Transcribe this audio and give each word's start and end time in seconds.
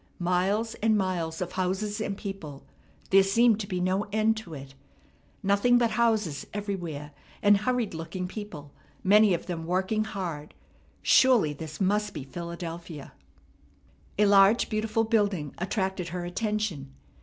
Miles 0.17 0.73
and 0.81 0.97
miles 0.97 1.41
of 1.41 1.51
houses 1.51 2.01
and 2.01 2.17
people. 2.17 2.65
There 3.11 3.21
seemed 3.21 3.59
to 3.59 3.67
be 3.67 3.79
no 3.79 4.05
end 4.11 4.35
to 4.37 4.55
it. 4.55 4.73
Nothing 5.43 5.77
but 5.77 5.91
houses 5.91 6.47
everywhere 6.55 7.11
and 7.43 7.55
hurried 7.55 7.93
looking 7.93 8.27
people, 8.27 8.73
many 9.03 9.35
of 9.35 9.45
them 9.45 9.67
working 9.67 10.05
hard. 10.05 10.55
Surely 11.03 11.53
this 11.53 11.79
must 11.79 12.15
be 12.15 12.23
Philadelphia. 12.23 13.13
A 14.17 14.25
large, 14.25 14.69
beautiful 14.69 15.03
building 15.03 15.53
attracted 15.59 16.07
her 16.07 16.25
attention. 16.25 16.95